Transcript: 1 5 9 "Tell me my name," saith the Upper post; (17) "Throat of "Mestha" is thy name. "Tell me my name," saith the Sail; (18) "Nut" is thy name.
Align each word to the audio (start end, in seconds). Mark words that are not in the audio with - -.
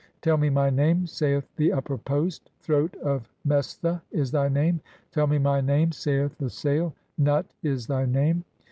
1 0.23 0.31
5 0.31 0.31
9 0.31 0.31
"Tell 0.31 0.37
me 0.37 0.49
my 0.49 0.69
name," 0.71 1.05
saith 1.05 1.47
the 1.57 1.71
Upper 1.71 1.95
post; 1.95 2.49
(17) 2.61 2.61
"Throat 2.99 3.03
of 3.07 3.29
"Mestha" 3.45 4.01
is 4.11 4.31
thy 4.31 4.49
name. 4.49 4.81
"Tell 5.11 5.27
me 5.27 5.37
my 5.37 5.61
name," 5.61 5.91
saith 5.91 6.35
the 6.39 6.49
Sail; 6.49 6.95
(18) 7.19 7.25
"Nut" 7.25 7.45
is 7.61 7.85
thy 7.85 8.07
name. 8.07 8.43